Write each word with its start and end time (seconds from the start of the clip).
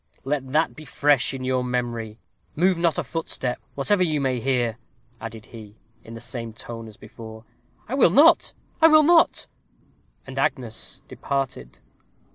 "Let 0.23 0.51
that 0.53 0.75
be 0.75 0.83
fresh 0.83 1.31
in 1.31 1.43
your 1.43 1.63
memory. 1.63 2.17
Move 2.55 2.75
not 2.75 2.97
a 2.97 3.03
footstep, 3.03 3.59
whatever 3.75 4.01
you 4.01 4.19
may 4.19 4.39
hear," 4.39 4.79
added 5.19 5.45
he, 5.45 5.75
in 6.03 6.15
the 6.15 6.19
same 6.19 6.53
tone 6.53 6.87
as 6.87 6.97
before. 6.97 7.45
"I 7.87 7.93
will 7.93 8.09
not 8.09 8.55
I 8.81 8.87
will 8.87 9.03
not." 9.03 9.45
And 10.25 10.39
Agnes 10.39 11.03
departed. 11.07 11.77